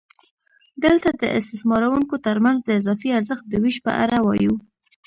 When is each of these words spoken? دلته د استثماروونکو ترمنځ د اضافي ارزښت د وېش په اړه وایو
دلته 0.83 1.09
د 1.21 1.23
استثماروونکو 1.37 2.15
ترمنځ 2.25 2.59
د 2.63 2.69
اضافي 2.79 3.09
ارزښت 3.17 3.43
د 3.49 3.53
وېش 3.63 3.77
په 3.85 3.91
اړه 4.03 4.17
وایو 4.25 4.53